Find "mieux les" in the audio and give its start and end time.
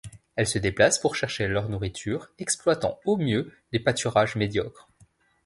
3.17-3.79